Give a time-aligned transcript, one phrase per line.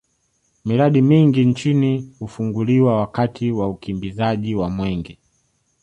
[0.65, 5.17] miradi mingi nchini hufunguliwa wakati wa ukimbizaji wa mwenge